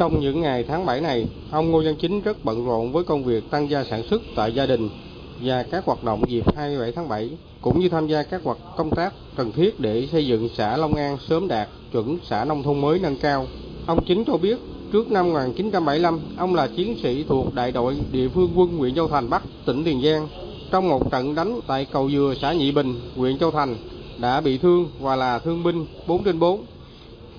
Trong 0.00 0.20
những 0.20 0.40
ngày 0.40 0.64
tháng 0.68 0.86
7 0.86 1.00
này, 1.00 1.26
ông 1.50 1.70
Ngô 1.70 1.82
Văn 1.84 1.94
Chính 2.00 2.20
rất 2.20 2.44
bận 2.44 2.66
rộn 2.66 2.92
với 2.92 3.04
công 3.04 3.24
việc 3.24 3.50
tăng 3.50 3.70
gia 3.70 3.84
sản 3.84 4.02
xuất 4.10 4.22
tại 4.36 4.52
gia 4.52 4.66
đình 4.66 4.88
và 5.42 5.62
các 5.62 5.84
hoạt 5.84 6.04
động 6.04 6.22
dịp 6.28 6.56
27 6.56 6.92
tháng 6.92 7.08
7, 7.08 7.30
cũng 7.60 7.80
như 7.80 7.88
tham 7.88 8.06
gia 8.06 8.22
các 8.22 8.40
hoạt 8.44 8.58
công 8.76 8.90
tác 8.90 9.14
cần 9.36 9.52
thiết 9.52 9.80
để 9.80 10.08
xây 10.12 10.26
dựng 10.26 10.48
xã 10.56 10.76
Long 10.76 10.96
An 10.96 11.18
sớm 11.28 11.48
đạt 11.48 11.68
chuẩn 11.92 12.18
xã 12.22 12.44
nông 12.44 12.62
thôn 12.62 12.80
mới 12.80 12.98
nâng 12.98 13.16
cao. 13.16 13.46
Ông 13.86 14.04
Chính 14.06 14.24
cho 14.24 14.36
biết, 14.36 14.58
trước 14.92 15.10
năm 15.10 15.32
1975, 15.32 16.20
ông 16.36 16.54
là 16.54 16.68
chiến 16.76 16.96
sĩ 17.02 17.24
thuộc 17.28 17.54
đại 17.54 17.72
đội 17.72 17.96
địa 18.12 18.28
phương 18.28 18.52
quân 18.56 18.78
huyện 18.78 18.94
Châu 18.94 19.08
Thành 19.08 19.30
Bắc, 19.30 19.42
tỉnh 19.66 19.84
Tiền 19.84 20.02
Giang. 20.04 20.28
Trong 20.70 20.88
một 20.88 21.10
trận 21.10 21.34
đánh 21.34 21.60
tại 21.66 21.86
cầu 21.92 22.10
Dừa 22.10 22.34
xã 22.40 22.52
Nhị 22.52 22.72
Bình, 22.72 23.00
huyện 23.16 23.38
Châu 23.38 23.50
Thành, 23.50 23.76
đã 24.18 24.40
bị 24.40 24.58
thương 24.58 24.88
và 25.00 25.16
là 25.16 25.38
thương 25.38 25.62
binh 25.62 25.86
4 26.06 26.24
trên 26.24 26.38
4. 26.38 26.64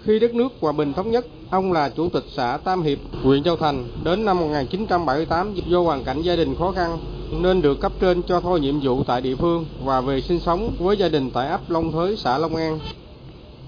Khi 0.03 0.19
đất 0.19 0.35
nước 0.35 0.53
hòa 0.59 0.71
bình 0.71 0.93
thống 0.93 1.11
nhất, 1.11 1.25
ông 1.51 1.73
là 1.73 1.89
chủ 1.89 2.09
tịch 2.09 2.23
xã 2.35 2.57
Tam 2.63 2.81
Hiệp, 2.81 2.97
huyện 3.23 3.43
Châu 3.43 3.55
Thành. 3.55 3.87
Đến 4.03 4.25
năm 4.25 4.39
1978, 4.39 5.53
do 5.67 5.81
hoàn 5.81 6.03
cảnh 6.03 6.21
gia 6.21 6.35
đình 6.35 6.55
khó 6.55 6.71
khăn, 6.71 6.97
nên 7.31 7.61
được 7.61 7.79
cấp 7.79 7.91
trên 7.99 8.23
cho 8.23 8.39
thôi 8.39 8.59
nhiệm 8.59 8.79
vụ 8.79 9.03
tại 9.03 9.21
địa 9.21 9.35
phương 9.35 9.65
và 9.83 10.01
về 10.01 10.21
sinh 10.21 10.39
sống 10.39 10.71
với 10.79 10.97
gia 10.97 11.09
đình 11.09 11.31
tại 11.31 11.47
ấp 11.47 11.69
Long 11.69 11.91
Thới, 11.91 12.17
xã 12.17 12.37
Long 12.37 12.55
An. 12.55 12.79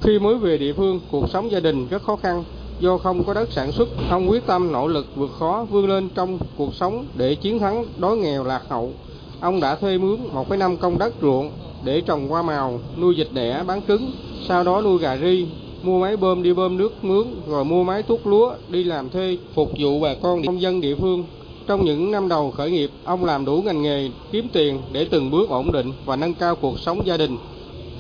Khi 0.02 0.20
mới 0.20 0.36
về 0.36 0.58
địa 0.58 0.74
phương, 0.74 1.00
cuộc 1.12 1.30
sống 1.30 1.52
gia 1.52 1.60
đình 1.60 1.88
rất 1.88 2.04
khó 2.04 2.16
khăn. 2.16 2.44
Do 2.80 2.98
không 2.98 3.24
có 3.24 3.34
đất 3.34 3.52
sản 3.52 3.72
xuất, 3.72 3.90
ông 4.10 4.30
quyết 4.30 4.46
tâm 4.48 4.72
nỗ 4.72 4.88
lực 4.88 5.06
vượt 5.16 5.32
khó 5.40 5.66
vươn 5.70 5.88
lên 5.88 6.10
trong 6.16 6.40
cuộc 6.58 6.76
sống 6.76 7.06
để 7.16 7.36
chiến 7.36 7.60
thắng 7.60 7.86
đói 7.98 8.18
nghèo 8.18 8.44
lạc 8.44 8.62
hậu. 8.70 8.92
Ông 9.40 9.60
đã 9.60 9.76
thuê 9.76 9.98
mướn 9.98 10.18
1,5 10.34 10.78
công 10.78 10.98
đất 10.98 11.14
ruộng 11.22 11.52
để 11.84 12.02
trồng 12.02 12.28
hoa 12.28 12.42
màu, 12.42 12.80
nuôi 12.98 13.16
vịt 13.18 13.28
đẻ, 13.34 13.64
bán 13.68 13.82
trứng, 13.88 14.12
sau 14.48 14.64
đó 14.64 14.82
nuôi 14.82 15.00
gà 15.00 15.18
ri, 15.18 15.48
mua 15.84 16.00
máy 16.00 16.18
bơm 16.18 16.44
đi 16.44 16.54
bơm 16.54 16.78
nước 16.78 17.04
mướn, 17.04 17.28
rồi 17.48 17.66
mua 17.66 17.84
máy 17.84 18.04
thuốc 18.04 18.28
lúa 18.28 18.54
đi 18.70 18.84
làm 18.84 19.10
thuê 19.10 19.38
phục 19.54 19.70
vụ 19.80 20.00
bà 20.00 20.14
con 20.22 20.46
nông 20.46 20.62
dân 20.62 20.82
địa 20.82 20.96
phương. 20.96 21.24
Trong 21.68 21.86
những 21.86 22.12
năm 22.12 22.30
đầu 22.30 22.52
khởi 22.52 22.72
nghiệp, 22.72 22.92
ông 23.04 23.26
làm 23.26 23.46
đủ 23.46 23.62
ngành 23.62 23.82
nghề 23.82 24.10
kiếm 24.32 24.48
tiền 24.54 24.82
để 24.92 25.06
từng 25.06 25.32
bước 25.32 25.50
ổn 25.50 25.72
định 25.72 25.94
và 26.06 26.16
nâng 26.16 26.34
cao 26.34 26.56
cuộc 26.56 26.80
sống 26.80 27.06
gia 27.06 27.18
đình. 27.18 27.38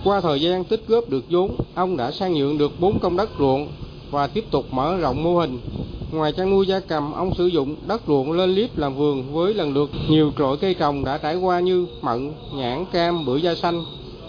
Qua 0.03 0.21
thời 0.21 0.41
gian 0.41 0.63
tích 0.63 0.83
góp 0.87 1.09
được 1.09 1.23
vốn, 1.29 1.51
ông 1.75 1.97
đã 1.97 2.11
sang 2.11 2.33
nhượng 2.33 2.57
được 2.57 2.71
4 2.79 2.99
công 2.99 3.17
đất 3.17 3.29
ruộng 3.39 3.67
và 4.11 4.27
tiếp 4.27 4.45
tục 4.51 4.65
mở 4.71 4.97
rộng 4.97 5.23
mô 5.23 5.37
hình. 5.37 5.59
Ngoài 6.11 6.31
chăn 6.31 6.49
nuôi 6.49 6.67
gia 6.67 6.79
cầm, 6.79 7.13
ông 7.13 7.31
sử 7.37 7.45
dụng 7.45 7.75
đất 7.87 8.01
ruộng 8.07 8.31
lên 8.31 8.55
liếp 8.55 8.77
làm 8.77 8.95
vườn 8.95 9.33
với 9.33 9.53
lần 9.53 9.73
lượt 9.73 9.89
nhiều 10.09 10.31
trội 10.37 10.57
cây 10.57 10.73
trồng 10.73 11.03
đã 11.03 11.17
trải 11.17 11.35
qua 11.35 11.59
như 11.59 11.85
mận, 12.01 12.31
nhãn, 12.55 12.85
cam, 12.91 13.25
bưởi 13.25 13.41
da 13.41 13.55
xanh. 13.55 13.83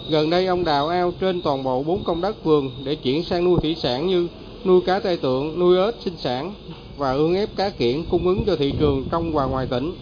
Gần 0.09 0.29
đây 0.29 0.45
ông 0.45 0.63
đào 0.63 0.87
ao 0.87 1.13
trên 1.19 1.41
toàn 1.41 1.63
bộ 1.63 1.83
4 1.83 2.03
công 2.03 2.21
đất 2.21 2.43
vườn 2.43 2.71
để 2.83 2.95
chuyển 2.95 3.23
sang 3.23 3.45
nuôi 3.45 3.59
thủy 3.61 3.75
sản 3.75 4.07
như 4.07 4.27
nuôi 4.65 4.81
cá 4.81 4.99
tai 4.99 5.17
tượng, 5.17 5.59
nuôi 5.59 5.77
ếch 5.77 5.95
sinh 5.99 6.17
sản 6.17 6.53
và 6.97 7.11
ương 7.11 7.35
ép 7.35 7.49
cá 7.55 7.69
kiển 7.69 8.03
cung 8.11 8.27
ứng 8.27 8.45
cho 8.45 8.55
thị 8.55 8.73
trường 8.79 9.03
trong 9.11 9.33
và 9.33 9.45
ngoài 9.45 9.65
tỉnh. 9.65 9.93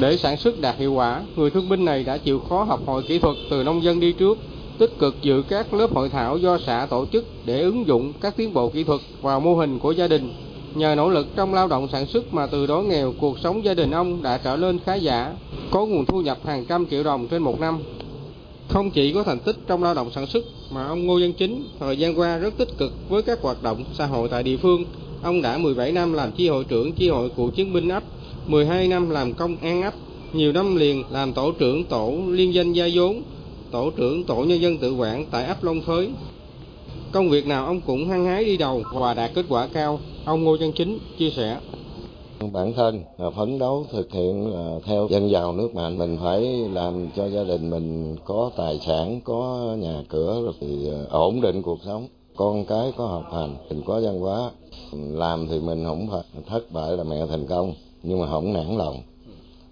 Để 0.00 0.16
sản 0.16 0.36
xuất 0.36 0.60
đạt 0.60 0.78
hiệu 0.78 0.92
quả, 0.92 1.22
người 1.36 1.50
thương 1.50 1.68
binh 1.68 1.84
này 1.84 2.04
đã 2.04 2.18
chịu 2.18 2.38
khó 2.38 2.62
học 2.62 2.80
hỏi 2.86 3.02
kỹ 3.08 3.18
thuật 3.18 3.36
từ 3.50 3.62
nông 3.64 3.82
dân 3.82 4.00
đi 4.00 4.12
trước, 4.12 4.38
tích 4.78 4.98
cực 4.98 5.14
dự 5.22 5.42
các 5.48 5.74
lớp 5.74 5.90
hội 5.94 6.08
thảo 6.08 6.38
do 6.38 6.58
xã 6.66 6.86
tổ 6.90 7.06
chức 7.12 7.24
để 7.44 7.60
ứng 7.60 7.86
dụng 7.86 8.12
các 8.20 8.36
tiến 8.36 8.54
bộ 8.54 8.68
kỹ 8.68 8.84
thuật 8.84 9.00
vào 9.20 9.40
mô 9.40 9.54
hình 9.54 9.78
của 9.78 9.92
gia 9.92 10.08
đình. 10.08 10.32
Nhờ 10.74 10.94
nỗ 10.94 11.08
lực 11.08 11.26
trong 11.36 11.54
lao 11.54 11.68
động 11.68 11.88
sản 11.92 12.06
xuất 12.06 12.34
mà 12.34 12.46
từ 12.46 12.66
đó 12.66 12.82
nghèo, 12.82 13.12
cuộc 13.20 13.38
sống 13.38 13.64
gia 13.64 13.74
đình 13.74 13.90
ông 13.90 14.22
đã 14.22 14.38
trở 14.44 14.56
lên 14.56 14.78
khá 14.84 14.94
giả, 14.94 15.32
có 15.70 15.86
nguồn 15.86 16.04
thu 16.04 16.20
nhập 16.20 16.38
hàng 16.44 16.64
trăm 16.64 16.86
triệu 16.86 17.02
đồng 17.02 17.28
trên 17.28 17.42
một 17.42 17.60
năm. 17.60 17.78
Không 18.68 18.90
chỉ 18.90 19.12
có 19.12 19.22
thành 19.22 19.38
tích 19.38 19.56
trong 19.66 19.82
lao 19.82 19.94
động 19.94 20.10
sản 20.14 20.26
xuất 20.26 20.44
mà 20.70 20.86
ông 20.86 21.06
Ngô 21.06 21.18
Văn 21.20 21.32
Chính 21.32 21.64
thời 21.80 21.98
gian 21.98 22.18
qua 22.18 22.38
rất 22.38 22.56
tích 22.58 22.78
cực 22.78 22.92
với 23.08 23.22
các 23.22 23.42
hoạt 23.42 23.62
động 23.62 23.84
xã 23.94 24.06
hội 24.06 24.28
tại 24.28 24.42
địa 24.42 24.56
phương. 24.56 24.84
Ông 25.22 25.42
đã 25.42 25.58
17 25.58 25.92
năm 25.92 26.12
làm 26.12 26.32
chi 26.32 26.48
hội 26.48 26.64
trưởng 26.64 26.92
chi 26.92 27.08
hội 27.08 27.30
cựu 27.36 27.50
chiến 27.50 27.72
binh 27.72 27.88
ấp, 27.88 28.02
12 28.46 28.88
năm 28.88 29.10
làm 29.10 29.34
công 29.34 29.56
an 29.56 29.82
ấp, 29.82 29.94
nhiều 30.32 30.52
năm 30.52 30.76
liền 30.76 31.04
làm 31.10 31.32
tổ 31.32 31.52
trưởng 31.52 31.84
tổ 31.84 32.14
liên 32.28 32.54
danh 32.54 32.72
gia 32.72 32.88
vốn, 32.94 33.22
tổ 33.70 33.90
trưởng 33.90 34.24
tổ 34.24 34.44
nhân 34.44 34.60
dân 34.60 34.78
tự 34.78 34.94
quản 34.94 35.26
tại 35.30 35.44
ấp 35.46 35.64
Long 35.64 35.80
Thới. 35.86 36.08
Công 37.12 37.28
việc 37.28 37.46
nào 37.46 37.66
ông 37.66 37.80
cũng 37.80 38.08
hăng 38.08 38.24
hái 38.24 38.44
đi 38.44 38.56
đầu 38.56 38.82
và 38.94 39.14
đạt 39.14 39.30
kết 39.34 39.44
quả 39.48 39.66
cao, 39.72 40.00
ông 40.24 40.44
Ngô 40.44 40.56
Văn 40.60 40.72
Chính 40.72 40.98
chia 41.18 41.30
sẻ. 41.30 41.58
Bản 42.52 42.72
thân 42.72 43.02
là 43.18 43.30
phấn 43.30 43.58
đấu 43.58 43.86
thực 43.92 44.12
hiện 44.12 44.52
à, 44.54 44.78
theo 44.84 45.08
dân 45.10 45.30
giàu 45.30 45.52
nước 45.52 45.74
mạnh, 45.74 45.98
mình 45.98 46.18
phải 46.22 46.40
làm 46.72 47.08
cho 47.16 47.26
gia 47.26 47.44
đình 47.44 47.70
mình 47.70 48.16
có 48.24 48.50
tài 48.56 48.78
sản, 48.78 49.20
có 49.24 49.74
nhà 49.78 50.02
cửa 50.08 50.42
rồi 50.44 50.52
thì 50.60 50.90
à, 50.90 50.98
ổn 51.10 51.40
định 51.40 51.62
cuộc 51.62 51.78
sống. 51.84 52.06
Con 52.36 52.64
cái 52.64 52.92
có 52.96 53.06
học 53.06 53.24
hành, 53.32 53.56
mình 53.68 53.82
có 53.86 54.00
văn 54.00 54.20
hóa, 54.20 54.50
làm 54.92 55.48
thì 55.48 55.60
mình 55.60 55.84
không 55.84 56.08
phải 56.10 56.42
thất 56.46 56.72
bại 56.72 56.96
là 56.96 57.04
mẹ 57.04 57.26
thành 57.26 57.46
công, 57.46 57.72
nhưng 58.02 58.20
mà 58.20 58.26
không 58.30 58.52
nản 58.52 58.76
lòng. 58.78 58.96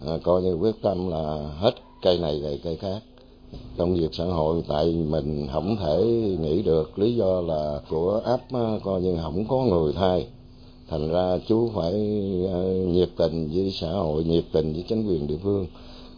À, 0.06 0.18
coi 0.22 0.42
như 0.42 0.54
quyết 0.54 0.82
tâm 0.82 1.08
là 1.08 1.50
hết 1.58 1.74
cây 2.02 2.18
này 2.18 2.40
về 2.42 2.58
cây 2.64 2.76
khác 2.76 3.02
công 3.78 3.94
việc 3.94 4.08
xã 4.12 4.24
hội 4.24 4.62
tại 4.68 4.86
mình 5.08 5.48
không 5.52 5.76
thể 5.76 6.04
nghĩ 6.40 6.62
được 6.62 6.98
lý 6.98 7.14
do 7.14 7.40
là 7.40 7.80
của 7.88 8.20
ấp 8.24 8.40
à, 8.52 8.78
coi 8.84 9.00
như 9.00 9.18
không 9.22 9.44
có 9.48 9.56
người 9.56 9.92
thay 9.92 10.26
thành 10.90 11.08
ra 11.08 11.38
chú 11.48 11.70
phải 11.74 11.92
ờ, 12.52 12.64
nhiệt 12.86 13.08
tình 13.16 13.48
với 13.54 13.72
xã 13.80 13.90
hội 13.90 14.24
nhiệt 14.24 14.44
tình 14.52 14.72
với 14.72 14.84
chính 14.88 15.06
quyền 15.06 15.26
địa 15.26 15.38
phương 15.42 15.66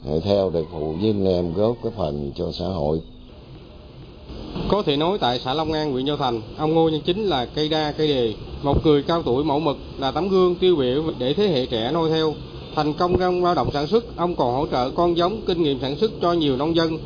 ờ, 0.06 0.20
theo 0.20 0.50
để 0.50 0.64
phụ 0.72 0.94
với 1.00 1.10
anh 1.10 1.24
em 1.24 1.54
góp 1.54 1.76
cái 1.82 1.92
phần 1.96 2.32
cho 2.36 2.52
xã 2.52 2.66
hội 2.66 3.00
có 4.68 4.82
thể 4.82 4.96
nói 4.96 5.18
tại 5.18 5.40
xã 5.44 5.54
Long 5.54 5.72
An, 5.72 5.92
huyện 5.92 6.06
Châu 6.06 6.16
Thành, 6.16 6.40
ông 6.56 6.74
Ngô 6.74 6.88
Nhân 6.88 7.00
Chính 7.04 7.24
là 7.24 7.46
cây 7.46 7.68
đa 7.68 7.92
cây 7.92 8.08
đề, 8.08 8.34
một 8.62 8.86
người 8.86 9.02
cao 9.02 9.22
tuổi 9.22 9.44
mẫu 9.44 9.60
mực 9.60 9.76
là 9.98 10.10
tấm 10.10 10.28
gương 10.28 10.54
tiêu 10.54 10.76
biểu 10.76 11.02
để 11.18 11.34
thế 11.34 11.48
hệ 11.48 11.66
trẻ 11.66 11.90
noi 11.92 12.10
theo. 12.10 12.34
Thành 12.74 12.94
công 12.94 13.18
trong 13.18 13.44
lao 13.44 13.54
động 13.54 13.70
sản 13.72 13.86
xuất, 13.86 14.16
ông 14.16 14.36
còn 14.36 14.54
hỗ 14.54 14.66
trợ 14.66 14.90
con 14.90 15.16
giống, 15.16 15.40
kinh 15.46 15.62
nghiệm 15.62 15.80
sản 15.80 15.96
xuất 15.96 16.10
cho 16.22 16.32
nhiều 16.32 16.56
nông 16.56 16.76
dân, 16.76 16.98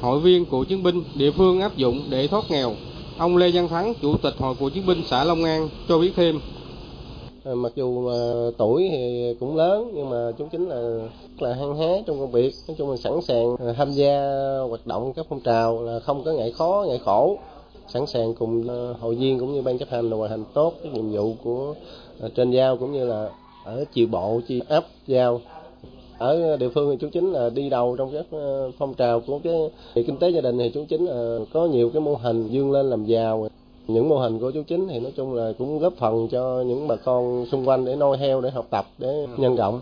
hội 0.00 0.20
viên 0.20 0.44
của 0.44 0.64
chiến 0.64 0.82
binh 0.82 1.02
địa 1.14 1.30
phương 1.30 1.60
áp 1.60 1.76
dụng 1.76 2.04
để 2.10 2.26
thoát 2.28 2.50
nghèo. 2.50 2.74
Ông 3.18 3.36
Lê 3.36 3.50
Văn 3.50 3.68
Thắng, 3.68 3.94
chủ 4.02 4.16
tịch 4.16 4.34
hội 4.38 4.54
cựu 4.54 4.70
chiến 4.70 4.86
binh 4.86 5.02
xã 5.06 5.24
Long 5.24 5.44
An 5.44 5.68
cho 5.88 5.98
biết 5.98 6.12
thêm. 6.16 6.40
Ờ, 7.44 7.54
mặc 7.54 7.72
dù 7.74 8.00
mà 8.00 8.50
tuổi 8.58 8.88
thì 8.90 9.34
cũng 9.40 9.56
lớn 9.56 9.90
nhưng 9.94 10.10
mà 10.10 10.32
chú 10.38 10.46
chính 10.52 10.68
là 10.68 10.76
rất 10.76 11.42
là 11.42 11.54
hăng 11.54 11.76
hái 11.76 12.02
trong 12.06 12.18
công 12.20 12.30
việc, 12.30 12.54
nói 12.68 12.74
chung 12.78 12.90
là 12.90 12.96
sẵn 12.96 13.12
sàng 13.22 13.56
ờ, 13.58 13.72
tham 13.72 13.92
gia 13.92 14.22
hoạt 14.68 14.86
động 14.86 15.12
các 15.16 15.26
phong 15.28 15.40
trào 15.40 15.82
là 15.82 16.00
không 16.00 16.22
có 16.24 16.32
ngại 16.32 16.52
khó, 16.52 16.84
ngại 16.88 16.98
khổ. 17.04 17.38
Sẵn 17.88 18.06
sàng 18.06 18.34
cùng 18.34 18.68
ờ, 18.68 18.94
hội 19.00 19.14
viên 19.14 19.38
cũng 19.38 19.54
như 19.54 19.62
ban 19.62 19.78
chấp 19.78 19.88
hành 19.88 20.10
là 20.10 20.16
hoàn 20.16 20.30
thành 20.30 20.44
tốt 20.54 20.74
cái 20.82 20.92
nhiệm 20.92 21.10
vụ 21.10 21.34
của 21.44 21.74
trên 22.34 22.50
giao 22.50 22.76
cũng 22.76 22.92
như 22.92 23.04
là 23.06 23.30
ở 23.64 23.84
chiều 23.92 24.06
bộ 24.06 24.40
chi 24.48 24.60
ấp 24.68 24.84
giao. 25.06 25.40
Ở 26.18 26.56
địa 26.56 26.68
phương 26.68 26.90
thì 26.90 26.96
chú 27.00 27.08
chính 27.12 27.32
là 27.32 27.50
đi 27.50 27.70
đầu 27.70 27.96
trong 27.96 28.10
các 28.12 28.26
phong 28.78 28.94
trào 28.94 29.20
của 29.20 29.38
cái 29.44 30.04
kinh 30.06 30.16
tế 30.16 30.28
gia 30.30 30.40
đình 30.40 30.58
thì 30.58 30.70
chú 30.74 30.84
chính 30.88 31.06
là 31.06 31.38
có 31.52 31.66
nhiều 31.66 31.90
cái 31.90 32.00
mô 32.00 32.14
hình 32.14 32.48
dương 32.48 32.72
lên 32.72 32.90
làm 32.90 33.04
giàu 33.04 33.48
những 33.88 34.08
mô 34.08 34.18
hình 34.18 34.38
của 34.38 34.50
chú 34.50 34.62
chính 34.62 34.88
thì 34.88 34.98
nói 34.98 35.12
chung 35.16 35.34
là 35.34 35.52
cũng 35.58 35.78
góp 35.78 35.92
phần 35.98 36.28
cho 36.28 36.62
những 36.66 36.88
bà 36.88 36.96
con 36.96 37.46
xung 37.52 37.68
quanh 37.68 37.84
để 37.84 37.96
noi 37.96 38.16
theo 38.16 38.40
để 38.40 38.50
học 38.50 38.66
tập 38.70 38.86
để 38.98 39.26
nhân 39.36 39.56
rộng. 39.56 39.80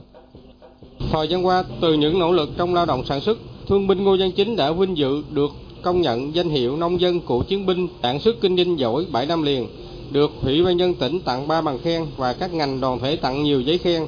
Thời 1.12 1.28
gian 1.28 1.46
qua 1.46 1.64
từ 1.80 1.94
những 1.94 2.18
nỗ 2.18 2.32
lực 2.32 2.48
trong 2.56 2.74
lao 2.74 2.86
động 2.86 3.04
sản 3.08 3.20
xuất 3.20 3.38
thương 3.68 3.86
binh 3.86 4.04
ngô 4.04 4.16
văn 4.18 4.32
chính 4.36 4.56
đã 4.56 4.72
vinh 4.72 4.96
dự 4.96 5.22
được 5.30 5.50
công 5.82 6.00
nhận 6.00 6.34
danh 6.34 6.48
hiệu 6.48 6.76
nông 6.76 7.00
dân 7.00 7.20
cựu 7.20 7.42
chiến 7.42 7.66
binh 7.66 7.88
sản 8.02 8.20
xuất 8.20 8.40
kinh 8.40 8.56
doanh 8.56 8.78
giỏi 8.78 9.06
7 9.12 9.26
năm 9.26 9.42
liền 9.42 9.66
được 10.10 10.30
ủy 10.42 10.64
ban 10.64 10.76
nhân 10.76 10.94
tỉnh 10.94 11.20
tặng 11.20 11.48
ba 11.48 11.60
bằng 11.60 11.78
khen 11.78 12.06
và 12.16 12.32
các 12.32 12.54
ngành 12.54 12.80
đoàn 12.80 12.98
thể 12.98 13.16
tặng 13.16 13.44
nhiều 13.44 13.60
giấy 13.60 13.78
khen. 13.78 14.06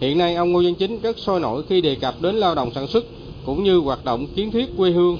Hiện 0.00 0.18
nay 0.18 0.34
ông 0.34 0.52
Ngô 0.52 0.62
Văn 0.64 0.74
Chính 0.74 1.00
rất 1.00 1.18
sôi 1.18 1.40
nổi 1.40 1.62
khi 1.68 1.80
đề 1.80 1.94
cập 1.94 2.14
đến 2.22 2.34
lao 2.34 2.54
động 2.54 2.70
sản 2.74 2.86
xuất 2.86 3.04
cũng 3.46 3.64
như 3.64 3.78
hoạt 3.78 4.04
động 4.04 4.26
kiến 4.36 4.50
thiết 4.50 4.66
quê 4.76 4.90
hương. 4.90 5.18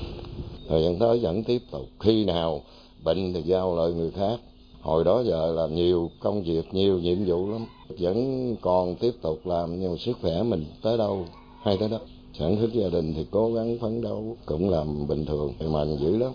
Thời 0.69 0.83
gian 0.83 0.99
tới 0.99 1.19
vẫn 1.19 1.45
tiếp 1.45 1.63
tục. 1.71 1.89
Khi 2.01 2.25
nào 2.25 2.63
bệnh 3.05 3.35
thì 3.35 3.43
giao 3.43 3.77
lại 3.77 3.93
người 3.93 4.11
khác. 4.11 4.37
Hồi 4.81 5.05
đó 5.05 5.23
giờ 5.27 5.53
làm 5.57 5.75
nhiều 5.75 6.11
công 6.21 6.43
việc, 6.43 6.75
nhiều 6.75 6.99
nhiệm 6.99 7.19
vụ 7.27 7.51
lắm. 7.51 7.67
Vẫn 7.99 8.57
còn 8.61 8.95
tiếp 8.95 9.15
tục 9.23 9.47
làm 9.47 9.81
nhưng 9.81 9.91
mà 9.91 9.97
sức 9.99 10.19
khỏe 10.23 10.43
mình 10.43 10.65
tới 10.83 10.99
đâu 10.99 11.27
hay 11.63 11.77
tới 11.77 11.89
đó. 11.89 11.99
Sản 12.39 12.57
xuất 12.61 12.73
gia 12.73 12.89
đình 12.89 13.15
thì 13.17 13.27
cố 13.31 13.53
gắng 13.53 13.79
phấn 13.81 14.03
đấu 14.03 14.37
cũng 14.47 14.71
làm 14.71 15.07
bình 15.07 15.27
thường, 15.27 15.53
mạnh 15.73 15.97
dữ 16.01 16.17
lắm. 16.17 16.33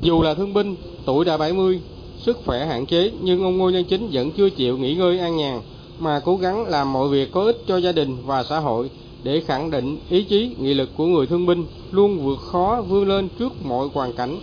Dù 0.00 0.22
là 0.22 0.34
thương 0.34 0.54
binh, 0.54 0.76
tuổi 1.06 1.24
đã 1.24 1.36
70, 1.36 1.80
sức 2.18 2.38
khỏe 2.46 2.66
hạn 2.66 2.86
chế 2.86 3.10
nhưng 3.22 3.42
ông 3.42 3.58
Ngô 3.58 3.70
Văn 3.74 3.84
Chính 3.84 4.08
vẫn 4.12 4.30
chưa 4.36 4.50
chịu 4.50 4.78
nghỉ 4.78 4.94
ngơi 4.94 5.18
an 5.18 5.36
nhàn 5.36 5.60
mà 5.98 6.20
cố 6.24 6.36
gắng 6.36 6.66
làm 6.66 6.92
mọi 6.92 7.08
việc 7.08 7.32
có 7.32 7.42
ích 7.44 7.58
cho 7.66 7.76
gia 7.76 7.92
đình 7.92 8.16
và 8.26 8.44
xã 8.44 8.58
hội 8.58 8.90
để 9.22 9.40
khẳng 9.40 9.70
định 9.70 9.98
ý 10.10 10.24
chí, 10.24 10.50
nghị 10.58 10.74
lực 10.74 10.88
của 10.96 11.06
người 11.06 11.26
thương 11.26 11.46
binh 11.46 11.64
luôn 11.90 12.18
vượt 12.18 12.38
khó 12.38 12.84
vươn 12.88 13.08
lên 13.08 13.28
trước 13.38 13.52
mọi 13.64 13.88
hoàn 13.94 14.12
cảnh. 14.12 14.38